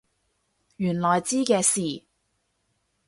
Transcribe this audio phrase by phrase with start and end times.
[0.77, 2.03] 原來知嘅事？